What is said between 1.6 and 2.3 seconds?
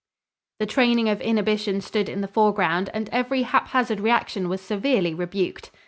stood in the